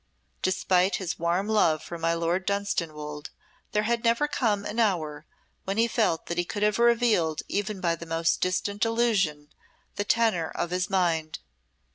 Despite 0.41 0.95
his 0.95 1.19
warm 1.19 1.47
love 1.47 1.83
for 1.83 1.99
my 1.99 2.15
Lord 2.15 2.47
Dunstanwolde 2.47 3.29
there 3.71 3.83
had 3.83 4.03
never 4.03 4.27
come 4.27 4.65
an 4.65 4.79
hour 4.79 5.27
when 5.65 5.77
he 5.77 5.87
felt 5.87 6.25
that 6.25 6.39
he 6.39 6.43
could 6.43 6.63
have 6.63 6.79
revealed 6.79 7.43
even 7.47 7.79
by 7.79 7.95
the 7.95 8.07
most 8.07 8.41
distant 8.41 8.83
allusion 8.83 9.49
the 9.97 10.03
tenor 10.03 10.51
of 10.55 10.71
his 10.71 10.89
mind. 10.89 11.37